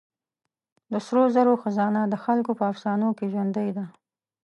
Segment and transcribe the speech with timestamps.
[0.91, 3.85] د سرو زرو خزانه د خلکو په افسانو کې ژوندۍ ده.